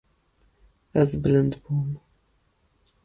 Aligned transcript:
Ez 1.01 1.11
bilind 1.21 1.53
bûm. 1.63 1.89